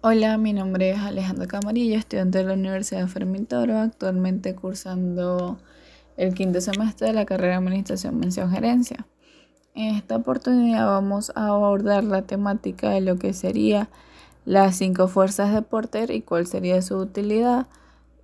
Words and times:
Hola, 0.00 0.38
mi 0.38 0.52
nombre 0.52 0.90
es 0.90 1.00
Alejandro 1.00 1.48
Camarillo, 1.48 1.98
estudiante 1.98 2.38
de 2.38 2.44
la 2.44 2.52
Universidad 2.52 3.08
Fermín 3.08 3.46
Toro, 3.46 3.78
actualmente 3.78 4.54
cursando 4.54 5.58
el 6.16 6.34
quinto 6.34 6.60
semestre 6.60 7.08
de 7.08 7.14
la 7.14 7.26
carrera 7.26 7.54
de 7.54 7.58
Administración 7.58 8.16
Mención 8.16 8.48
Gerencia. 8.48 9.08
En 9.74 9.96
esta 9.96 10.14
oportunidad 10.14 10.86
vamos 10.86 11.32
a 11.34 11.48
abordar 11.48 12.04
la 12.04 12.22
temática 12.22 12.90
de 12.90 13.00
lo 13.00 13.18
que 13.18 13.32
sería 13.32 13.88
las 14.44 14.76
cinco 14.76 15.08
fuerzas 15.08 15.52
de 15.52 15.62
Porter 15.62 16.12
y 16.12 16.22
cuál 16.22 16.46
sería 16.46 16.80
su 16.80 16.96
utilidad, 16.96 17.66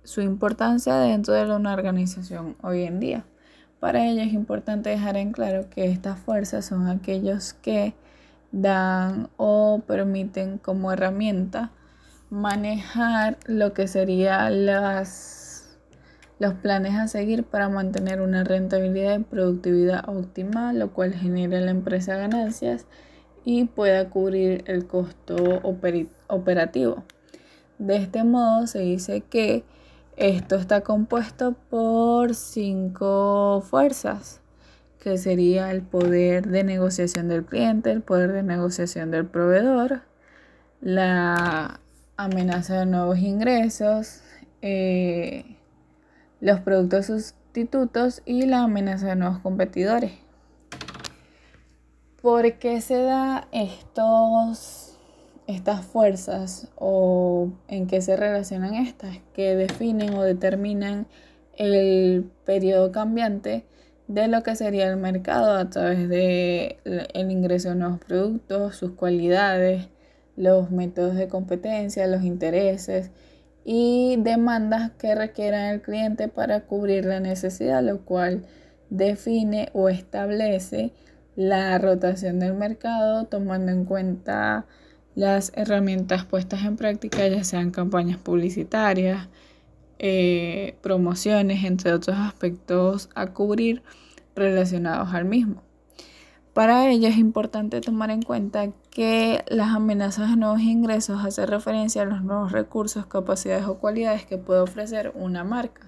su 0.05 0.21
importancia 0.21 0.95
dentro 0.95 1.33
de 1.33 1.53
una 1.53 1.73
organización 1.73 2.55
hoy 2.61 2.83
en 2.83 3.01
día. 3.01 3.25
Para 3.81 4.07
ello 4.07 4.21
es 4.21 4.31
importante 4.31 4.91
dejar 4.91 5.17
en 5.17 5.33
claro 5.33 5.69
que 5.69 5.91
estas 5.91 6.17
fuerzas 6.19 6.63
son 6.67 6.87
aquellos 6.87 7.51
que 7.51 7.95
dan 8.55 9.29
o 9.35 9.81
permiten 9.85 10.57
como 10.59 10.93
herramienta 10.93 11.71
manejar 12.29 13.37
lo 13.47 13.73
que 13.73 13.87
serían 13.87 14.65
las, 14.65 15.77
los 16.39 16.53
planes 16.53 16.95
a 16.95 17.09
seguir 17.09 17.43
para 17.43 17.67
mantener 17.67 18.21
una 18.21 18.45
rentabilidad 18.45 19.19
y 19.19 19.23
productividad 19.23 20.07
óptima, 20.07 20.71
lo 20.71 20.93
cual 20.93 21.13
genera 21.13 21.59
la 21.59 21.71
empresa 21.71 22.15
ganancias 22.15 22.87
y 23.43 23.65
pueda 23.65 24.09
cubrir 24.09 24.63
el 24.67 24.87
costo 24.87 25.35
operativo. 26.29 27.03
De 27.77 27.97
este 27.97 28.23
modo 28.23 28.67
se 28.67 28.79
dice 28.79 29.19
que 29.19 29.65
esto 30.15 30.55
está 30.55 30.79
compuesto 30.79 31.55
por 31.69 32.35
cinco 32.35 33.61
fuerzas 33.69 34.39
que 35.05 35.19
sería 35.19 35.69
el 35.69 35.83
poder 35.83 36.47
de 36.47 36.63
negociación 36.63 37.27
del 37.27 37.45
cliente, 37.45 37.91
el 37.91 38.01
poder 38.01 38.31
de 38.31 38.41
negociación 38.41 39.11
del 39.11 39.27
proveedor, 39.27 40.01
la 40.81 41.79
amenaza 42.17 42.79
de 42.79 42.85
nuevos 42.87 43.19
ingresos, 43.19 44.23
eh, 44.63 45.57
los 46.41 46.59
productos 46.61 47.05
sustitutos 47.05 48.23
y 48.25 48.47
la 48.47 48.63
amenaza 48.63 49.09
de 49.09 49.15
nuevos 49.15 49.37
competidores. 49.37 50.13
¿Por 52.19 52.53
qué 52.53 52.81
se 52.81 52.97
da 52.97 53.47
estos, 53.51 54.97
estas 55.45 55.85
fuerzas 55.85 56.67
o 56.77 57.49
en 57.67 57.85
qué 57.85 58.01
se 58.01 58.15
relacionan 58.15 58.73
estas 58.73 59.19
que 59.35 59.55
definen 59.55 60.15
o 60.15 60.23
determinan 60.23 61.05
el 61.57 62.27
periodo 62.43 62.91
cambiante 62.91 63.65
de 64.07 64.27
lo 64.27 64.43
que 64.43 64.55
sería 64.55 64.87
el 64.89 64.97
mercado 64.97 65.55
a 65.55 65.69
través 65.69 66.07
de 66.09 66.77
el 66.85 67.31
ingreso 67.31 67.69
de 67.69 67.75
nuevos 67.75 67.99
productos, 67.99 68.75
sus 68.75 68.91
cualidades, 68.91 69.87
los 70.35 70.71
métodos 70.71 71.15
de 71.15 71.27
competencia, 71.27 72.07
los 72.07 72.23
intereses 72.23 73.11
y 73.63 74.17
demandas 74.19 74.91
que 74.91 75.15
requieran 75.15 75.73
el 75.73 75.81
cliente 75.81 76.27
para 76.27 76.61
cubrir 76.61 77.05
la 77.05 77.19
necesidad, 77.19 77.81
lo 77.81 78.05
cual 78.05 78.45
define 78.89 79.69
o 79.73 79.89
establece 79.89 80.93
la 81.35 81.77
rotación 81.79 82.39
del 82.39 82.53
mercado 82.53 83.25
tomando 83.25 83.71
en 83.71 83.85
cuenta 83.85 84.67
las 85.15 85.51
herramientas 85.55 86.25
puestas 86.25 86.63
en 86.63 86.75
práctica, 86.75 87.27
ya 87.27 87.43
sean 87.43 87.71
campañas 87.71 88.17
publicitarias, 88.17 89.29
eh, 89.99 90.75
promociones, 90.81 91.63
entre 91.63 91.93
otros 91.93 92.17
aspectos 92.17 93.09
a 93.15 93.27
cubrir 93.27 93.81
relacionados 94.35 95.13
al 95.13 95.25
mismo. 95.25 95.63
Para 96.55 96.89
ello 96.89 97.09
es 97.09 97.17
importante 97.17 97.81
tomar 97.81 98.11
en 98.11 98.21
cuenta 98.21 98.71
que 98.89 99.43
las 99.49 99.75
amenazas 99.75 100.29
de 100.29 100.37
nuevos 100.37 100.61
ingresos 100.61 101.23
hacen 101.25 101.47
referencia 101.47 102.03
a 102.03 102.05
los 102.05 102.23
nuevos 102.23 102.53
recursos, 102.53 103.05
capacidades 103.07 103.65
o 103.65 103.77
cualidades 103.77 104.25
que 104.25 104.37
puede 104.37 104.61
ofrecer 104.61 105.11
una 105.15 105.43
marca 105.43 105.81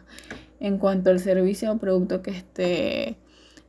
en 0.59 0.77
cuanto 0.77 1.09
al 1.09 1.21
servicio 1.21 1.71
o 1.71 1.77
producto 1.77 2.21
que 2.21 2.32
esté 2.32 3.17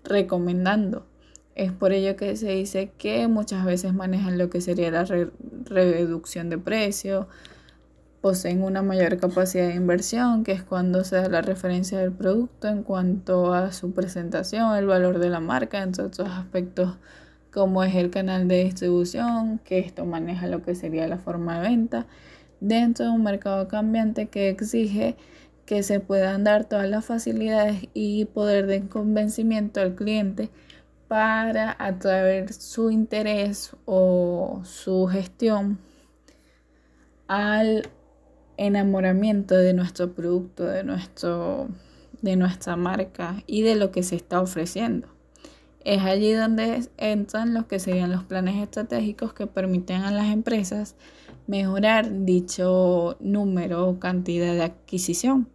recomendando. 0.03 1.07
Es 1.55 1.71
por 1.71 1.93
ello 1.93 2.17
que 2.17 2.37
se 2.37 2.51
dice 2.51 2.91
que 2.99 3.29
muchas 3.29 3.65
veces 3.65 3.95
manejan 3.95 4.37
lo 4.37 4.51
que 4.51 4.61
sería 4.61 4.91
la 4.91 5.05
reducción 5.05 6.51
de 6.51 6.59
precio, 6.59 7.29
poseen 8.21 8.63
una 8.63 8.83
mayor 8.83 9.19
capacidad 9.19 9.69
de 9.69 9.75
inversión, 9.75 10.45
que 10.45 10.53
es 10.53 10.63
cuando 10.63 11.05
se 11.05 11.17
da 11.17 11.29
la 11.29 11.43
referencia 11.43 11.99
del 11.99 12.13
producto 12.13 12.69
en 12.69 12.83
cuanto 12.83 13.55
a 13.55 13.73
su 13.73 13.93
presentación, 13.93 14.77
el 14.77 14.87
valor 14.87 15.19
de 15.19 15.31
la 15.31 15.41
marca, 15.41 15.83
entre 15.83 16.05
otros 16.05 16.29
aspectos 16.29 16.97
como 17.53 17.83
es 17.83 17.95
el 17.95 18.11
canal 18.11 18.47
de 18.49 18.65
distribución, 18.65 19.59
que 19.65 19.79
esto 19.79 20.05
maneja 20.05 20.47
lo 20.47 20.63
que 20.63 20.75
sería 20.75 21.09
la 21.09 21.19
forma 21.19 21.61
de 21.61 21.69
venta, 21.69 22.07
dentro 22.61 23.07
de 23.07 23.13
un 23.13 23.23
mercado 23.23 23.69
cambiante 23.69 24.27
que 24.27 24.49
exige 24.49 25.17
que 25.65 25.83
se 25.83 26.01
puedan 26.01 26.45
dar 26.45 26.65
todas 26.65 26.89
las 26.89 27.05
facilidades 27.05 27.89
y 27.95 28.25
poder 28.27 28.67
de 28.67 28.89
convencimiento 28.89 29.81
al 29.81 29.95
cliente 29.95 30.51
para 31.09 31.77
atraer 31.79 32.53
su 32.53 32.91
interés 32.91 33.77
o 33.85 34.63
su 34.65 35.07
gestión 35.07 35.79
al 37.27 37.91
enamoramiento 38.59 39.57
de 39.57 39.73
nuestro 39.73 40.13
producto, 40.13 40.65
de, 40.65 40.85
nuestro, 40.85 41.69
de 42.21 42.37
nuestra 42.37 42.77
marca 42.77 43.43
y 43.47 43.63
de 43.63 43.77
lo 43.77 43.91
que 43.91 44.03
se 44.03 44.17
está 44.17 44.43
ofreciendo. 44.43 45.09
Es 45.85 46.03
allí 46.03 46.33
donde 46.33 46.87
entran 46.99 47.55
los 47.55 47.65
que 47.65 47.79
serían 47.79 48.13
los 48.13 48.25
planes 48.25 48.63
estratégicos 48.63 49.33
que 49.33 49.47
permiten 49.47 50.03
a 50.03 50.11
las 50.11 50.27
empresas 50.27 50.97
mejorar 51.47 52.25
dicho 52.27 53.17
número 53.21 53.89
o 53.89 53.99
cantidad 53.99 54.53
de 54.53 54.65
adquisición. 54.65 55.49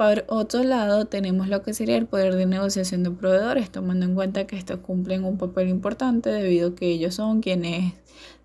Por 0.00 0.24
otro 0.28 0.62
lado, 0.62 1.04
tenemos 1.04 1.48
lo 1.48 1.60
que 1.60 1.74
sería 1.74 1.98
el 1.98 2.06
poder 2.06 2.34
de 2.34 2.46
negociación 2.46 3.02
de 3.02 3.10
proveedores, 3.10 3.70
tomando 3.70 4.06
en 4.06 4.14
cuenta 4.14 4.46
que 4.46 4.56
estos 4.56 4.78
cumplen 4.78 5.26
un 5.26 5.36
papel 5.36 5.68
importante 5.68 6.30
debido 6.30 6.70
a 6.70 6.74
que 6.74 6.86
ellos 6.86 7.16
son 7.16 7.42
quienes 7.42 7.92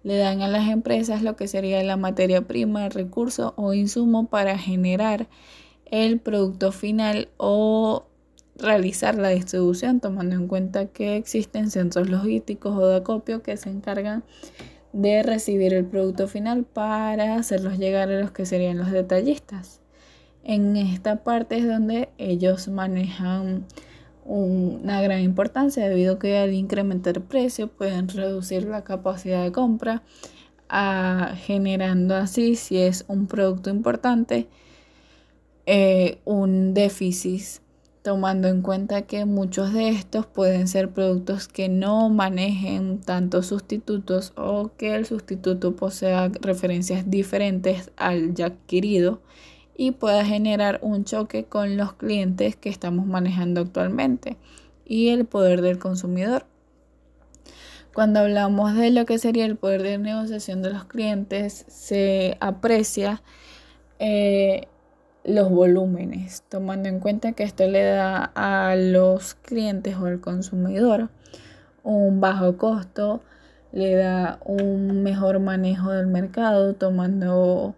le 0.03 0.17
dan 0.17 0.41
a 0.41 0.49
las 0.49 0.67
empresas 0.67 1.21
lo 1.21 1.37
que 1.37 1.47
sería 1.47 1.81
la 1.83 1.95
materia 1.95 2.41
prima, 2.41 2.89
recurso 2.89 3.53
o 3.55 3.73
insumo 3.73 4.27
para 4.27 4.57
generar 4.57 5.29
el 5.85 6.19
producto 6.19 6.73
final 6.73 7.29
o 7.37 8.05
realizar 8.57 9.15
la 9.15 9.29
distribución, 9.29 10.01
tomando 10.01 10.35
en 10.35 10.49
cuenta 10.49 10.87
que 10.87 11.15
existen 11.15 11.71
centros 11.71 12.09
logísticos 12.09 12.75
o 12.75 12.85
de 12.85 12.97
acopio 12.97 13.41
que 13.43 13.55
se 13.55 13.69
encargan 13.69 14.25
de 14.91 15.23
recibir 15.23 15.73
el 15.73 15.85
producto 15.85 16.27
final 16.27 16.65
para 16.65 17.35
hacerlos 17.35 17.77
llegar 17.77 18.09
a 18.09 18.19
los 18.19 18.31
que 18.31 18.45
serían 18.45 18.77
los 18.77 18.91
detallistas. 18.91 19.79
En 20.45 20.77
esta 20.77 21.23
parte 21.23 21.57
es 21.57 21.67
donde 21.67 22.09
ellos 22.19 22.67
manejan 22.67 23.65
una 24.25 25.01
gran 25.01 25.21
importancia 25.21 25.89
debido 25.89 26.13
a 26.13 26.19
que 26.19 26.37
al 26.37 26.53
incrementar 26.53 27.21
precio 27.21 27.67
pueden 27.67 28.07
reducir 28.07 28.65
la 28.65 28.83
capacidad 28.83 29.43
de 29.43 29.51
compra, 29.51 30.03
generando 31.37 32.13
así, 32.15 32.55
si 32.55 32.77
es 32.77 33.05
un 33.07 33.25
producto 33.25 33.71
importante, 33.71 34.47
eh, 35.65 36.19
un 36.25 36.75
déficit, 36.75 37.61
tomando 38.03 38.47
en 38.47 38.61
cuenta 38.61 39.01
que 39.01 39.25
muchos 39.25 39.73
de 39.73 39.89
estos 39.89 40.27
pueden 40.27 40.67
ser 40.67 40.91
productos 40.91 41.47
que 41.47 41.69
no 41.69 42.09
manejen 42.09 43.01
tantos 43.01 43.47
sustitutos 43.47 44.31
o 44.37 44.73
que 44.77 44.93
el 44.93 45.07
sustituto 45.07 45.75
posea 45.75 46.29
referencias 46.39 47.09
diferentes 47.09 47.91
al 47.97 48.35
ya 48.35 48.45
adquirido 48.45 49.21
y 49.75 49.91
pueda 49.91 50.25
generar 50.25 50.79
un 50.81 51.03
choque 51.03 51.45
con 51.45 51.77
los 51.77 51.93
clientes 51.93 52.55
que 52.55 52.69
estamos 52.69 53.05
manejando 53.05 53.61
actualmente 53.61 54.37
y 54.85 55.09
el 55.09 55.25
poder 55.25 55.61
del 55.61 55.79
consumidor. 55.79 56.45
Cuando 57.93 58.19
hablamos 58.19 58.75
de 58.75 58.91
lo 58.91 59.05
que 59.05 59.17
sería 59.19 59.45
el 59.45 59.55
poder 59.55 59.81
de 59.81 59.97
negociación 59.97 60.61
de 60.61 60.71
los 60.71 60.85
clientes, 60.85 61.65
se 61.67 62.37
aprecia 62.41 63.21
eh, 63.99 64.67
los 65.23 65.49
volúmenes, 65.49 66.43
tomando 66.49 66.89
en 66.89 66.99
cuenta 66.99 67.31
que 67.31 67.43
esto 67.43 67.67
le 67.67 67.83
da 67.83 68.31
a 68.35 68.75
los 68.75 69.35
clientes 69.35 69.95
o 69.95 70.05
al 70.05 70.19
consumidor 70.19 71.09
un 71.83 72.19
bajo 72.19 72.57
costo, 72.57 73.21
le 73.71 73.95
da 73.95 74.39
un 74.43 75.03
mejor 75.03 75.39
manejo 75.39 75.91
del 75.91 76.07
mercado, 76.07 76.73
tomando 76.73 77.75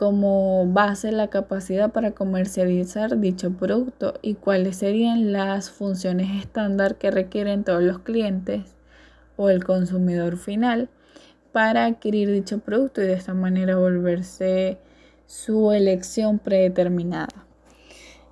como 0.00 0.64
base 0.66 1.12
la 1.12 1.28
capacidad 1.28 1.92
para 1.92 2.12
comercializar 2.12 3.20
dicho 3.20 3.50
producto 3.50 4.14
y 4.22 4.32
cuáles 4.32 4.76
serían 4.76 5.30
las 5.30 5.70
funciones 5.70 6.40
estándar 6.40 6.96
que 6.96 7.10
requieren 7.10 7.64
todos 7.64 7.82
los 7.82 7.98
clientes 7.98 8.62
o 9.36 9.50
el 9.50 9.62
consumidor 9.62 10.38
final 10.38 10.88
para 11.52 11.84
adquirir 11.84 12.30
dicho 12.30 12.60
producto 12.60 13.02
y 13.02 13.08
de 13.08 13.12
esta 13.12 13.34
manera 13.34 13.76
volverse 13.76 14.78
su 15.26 15.70
elección 15.70 16.38
predeterminada. 16.38 17.44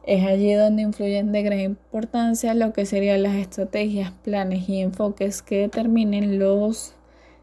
Es 0.07 0.25
allí 0.25 0.55
donde 0.55 0.81
influyen 0.81 1.33
de 1.33 1.43
gran 1.43 1.61
importancia 1.61 2.55
lo 2.55 2.73
que 2.73 2.87
serían 2.87 3.23
las 3.23 3.35
estrategias, 3.35 4.13
planes 4.25 4.67
y 4.71 4.81
enfoques 4.81 5.43
que 5.43 5.59
determinen 5.59 6.39
los 6.39 6.95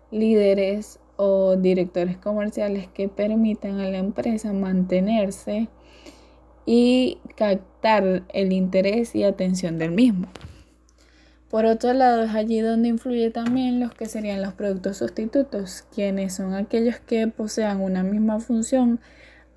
líderes 0.09 0.99
o 1.17 1.55
directores 1.55 2.17
comerciales 2.17 2.87
que 2.87 3.07
permitan 3.07 3.79
a 3.79 3.89
la 3.89 3.97
empresa 3.97 4.53
mantenerse 4.53 5.69
y 6.65 7.19
captar 7.35 8.23
el 8.33 8.51
interés 8.51 9.15
y 9.15 9.23
atención 9.23 9.77
del 9.77 9.91
mismo. 9.91 10.27
Por 11.49 11.65
otro 11.65 11.93
lado, 11.93 12.23
es 12.23 12.33
allí 12.33 12.59
donde 12.59 12.89
influye 12.89 13.29
también 13.29 13.79
los 13.79 13.93
que 13.93 14.07
serían 14.07 14.41
los 14.41 14.53
productos 14.53 14.97
sustitutos, 14.97 15.85
quienes 15.93 16.33
son 16.33 16.53
aquellos 16.53 16.99
que 16.99 17.27
posean 17.27 17.81
una 17.81 18.03
misma 18.03 18.39
función, 18.39 18.99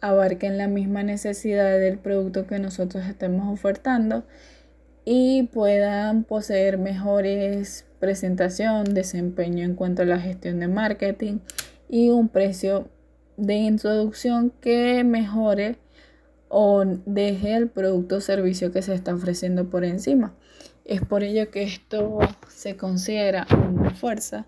abarquen 0.01 0.59
la 0.59 0.69
misma 0.69 1.03
necesidad 1.03 1.79
del 1.79 1.99
producto 1.99 2.47
que 2.47 2.59
nosotros 2.59 3.07
estemos 3.07 3.53
ofertando 3.53 4.25
y 5.11 5.45
puedan 5.45 6.23
poseer 6.23 6.77
mejores 6.77 7.87
presentación, 7.99 8.93
desempeño 8.93 9.65
en 9.65 9.75
cuanto 9.75 10.03
a 10.03 10.05
la 10.05 10.21
gestión 10.21 10.61
de 10.61 10.69
marketing 10.69 11.39
y 11.89 12.11
un 12.11 12.29
precio 12.29 12.91
de 13.39 13.55
introducción 13.55 14.53
que 14.61 15.03
mejore 15.05 15.79
o 16.51 16.85
deje 17.07 17.55
el 17.55 17.71
producto 17.71 18.17
o 18.17 18.21
servicio 18.21 18.71
que 18.71 18.83
se 18.83 18.93
está 18.93 19.15
ofreciendo 19.15 19.71
por 19.71 19.83
encima. 19.83 20.35
Es 20.85 21.01
por 21.01 21.23
ello 21.23 21.51
que 21.51 21.63
esto 21.63 22.19
se 22.51 22.77
considera 22.77 23.47
una 23.67 23.95
fuerza 23.95 24.45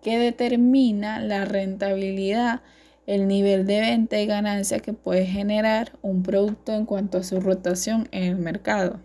que 0.00 0.18
determina 0.18 1.20
la 1.20 1.44
rentabilidad, 1.44 2.62
el 3.06 3.28
nivel 3.28 3.66
de 3.66 3.80
venta 3.80 4.18
y 4.18 4.24
ganancia 4.24 4.80
que 4.80 4.94
puede 4.94 5.26
generar 5.26 5.98
un 6.00 6.22
producto 6.22 6.72
en 6.72 6.86
cuanto 6.86 7.18
a 7.18 7.22
su 7.22 7.42
rotación 7.42 8.08
en 8.10 8.22
el 8.22 8.36
mercado. 8.36 9.00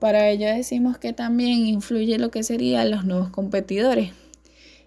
Para 0.00 0.28
ello 0.28 0.46
decimos 0.46 0.98
que 0.98 1.12
también 1.12 1.66
influye 1.66 2.18
lo 2.18 2.30
que 2.30 2.44
serían 2.44 2.90
los 2.90 3.04
nuevos 3.04 3.30
competidores, 3.30 4.12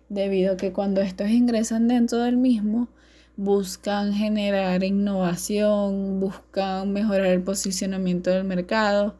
debido 0.07 0.53
a 0.53 0.57
que 0.57 0.71
cuando 0.71 1.01
estos 1.01 1.29
ingresan 1.29 1.89
dentro 1.89 2.19
del 2.19 2.37
mismo, 2.37 2.87
buscan 3.35 4.13
generar 4.13 4.83
innovación, 4.83 6.19
buscan 6.19 6.93
mejorar 6.93 7.27
el 7.27 7.41
posicionamiento 7.41 8.29
del 8.29 8.43
mercado 8.45 9.15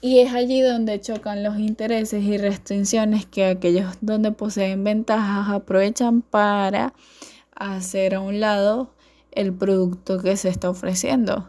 y 0.00 0.18
es 0.18 0.34
allí 0.34 0.60
donde 0.60 1.00
chocan 1.00 1.42
los 1.42 1.58
intereses 1.58 2.22
y 2.22 2.36
restricciones 2.36 3.24
que 3.24 3.46
aquellos 3.46 3.96
donde 4.02 4.32
poseen 4.32 4.84
ventajas 4.84 5.48
aprovechan 5.48 6.20
para 6.20 6.92
hacer 7.54 8.14
a 8.14 8.20
un 8.20 8.40
lado 8.40 8.90
el 9.32 9.54
producto 9.54 10.20
que 10.20 10.36
se 10.36 10.50
está 10.50 10.68
ofreciendo 10.68 11.48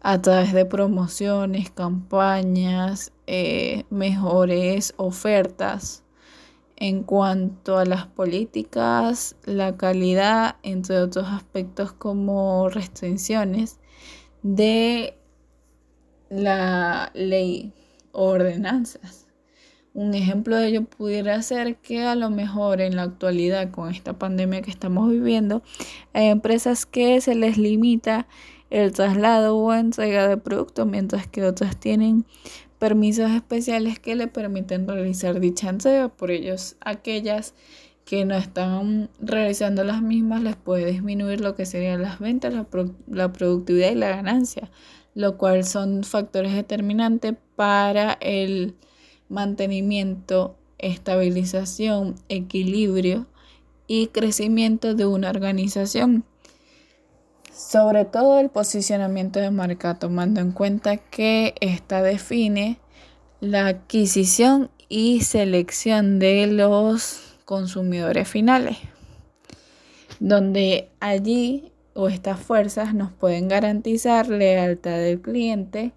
a 0.00 0.20
través 0.22 0.52
de 0.52 0.64
promociones, 0.64 1.70
campañas, 1.70 3.12
eh, 3.26 3.84
mejores 3.90 4.94
ofertas 4.96 6.02
en 6.76 7.02
cuanto 7.02 7.76
a 7.76 7.84
las 7.84 8.06
políticas, 8.06 9.36
la 9.44 9.76
calidad, 9.76 10.56
entre 10.62 10.98
otros 10.98 11.26
aspectos 11.28 11.92
como 11.92 12.70
restricciones 12.70 13.78
de 14.42 15.14
la 16.30 17.10
ley 17.14 17.74
o 18.12 18.30
ordenanzas. 18.30 19.26
Un 19.92 20.14
ejemplo 20.14 20.56
de 20.56 20.68
ello 20.68 20.84
pudiera 20.84 21.42
ser 21.42 21.76
que 21.76 22.04
a 22.04 22.14
lo 22.14 22.30
mejor 22.30 22.80
en 22.80 22.96
la 22.96 23.02
actualidad 23.02 23.70
con 23.72 23.90
esta 23.90 24.18
pandemia 24.18 24.62
que 24.62 24.70
estamos 24.70 25.10
viviendo 25.10 25.62
hay 26.12 26.28
empresas 26.28 26.86
que 26.86 27.20
se 27.20 27.34
les 27.34 27.58
limita 27.58 28.28
el 28.70 28.92
traslado 28.92 29.56
o 29.56 29.74
entrega 29.74 30.28
de 30.28 30.36
productos, 30.36 30.86
mientras 30.86 31.26
que 31.26 31.44
otras 31.44 31.78
tienen 31.78 32.24
permisos 32.78 33.30
especiales 33.32 33.98
que 33.98 34.14
le 34.14 34.26
permiten 34.26 34.88
realizar 34.88 35.38
dicha 35.40 35.68
entrega. 35.68 36.08
Por 36.08 36.30
ellos, 36.30 36.76
aquellas 36.80 37.54
que 38.04 38.24
no 38.24 38.34
están 38.34 39.10
realizando 39.20 39.84
las 39.84 40.02
mismas 40.02 40.42
les 40.42 40.56
puede 40.56 40.86
disminuir 40.86 41.40
lo 41.40 41.54
que 41.54 41.66
serían 41.66 42.02
las 42.02 42.18
ventas, 42.18 42.54
la, 42.54 42.66
la 43.06 43.32
productividad 43.32 43.90
y 43.90 43.96
la 43.96 44.08
ganancia, 44.08 44.70
lo 45.14 45.36
cual 45.36 45.64
son 45.64 46.02
factores 46.04 46.54
determinantes 46.54 47.34
para 47.56 48.14
el 48.20 48.74
mantenimiento, 49.28 50.56
estabilización, 50.78 52.14
equilibrio 52.28 53.26
y 53.86 54.08
crecimiento 54.08 54.94
de 54.94 55.06
una 55.06 55.30
organización 55.30 56.24
sobre 57.60 58.06
todo 58.06 58.40
el 58.40 58.48
posicionamiento 58.48 59.38
de 59.38 59.50
marca, 59.50 59.98
tomando 59.98 60.40
en 60.40 60.52
cuenta 60.52 60.96
que 60.96 61.54
esta 61.60 62.02
define 62.02 62.78
la 63.40 63.66
adquisición 63.66 64.70
y 64.88 65.20
selección 65.20 66.18
de 66.18 66.46
los 66.46 67.36
consumidores 67.44 68.28
finales, 68.28 68.78
donde 70.20 70.88
allí 71.00 71.70
o 71.92 72.08
estas 72.08 72.40
fuerzas 72.40 72.94
nos 72.94 73.12
pueden 73.12 73.48
garantizar 73.48 74.28
lealtad 74.28 74.96
del 74.96 75.20
cliente 75.20 75.92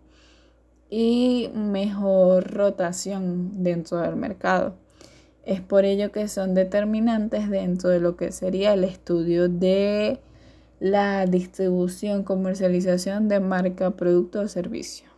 y 0.90 1.50
mejor 1.56 2.52
rotación 2.52 3.64
dentro 3.64 4.00
del 4.00 4.18
mercado. 4.18 4.76
Es 5.46 5.62
por 5.62 5.86
ello 5.86 6.12
que 6.12 6.28
son 6.28 6.56
determinantes 6.56 7.50
dentro 7.50 7.90
de 7.90 8.00
lo 8.00 8.18
que 8.18 8.32
sería 8.32 8.74
el 8.74 8.84
estudio 8.84 9.48
de 9.48 10.20
la 10.84 11.26
distribución, 11.28 12.24
comercialización 12.24 13.30
de 13.30 13.40
marca, 13.40 13.92
producto 13.92 14.42
o 14.42 14.50
servicio. 14.50 15.13